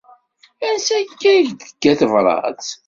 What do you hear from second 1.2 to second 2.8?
i ak-d-tekka tebrat.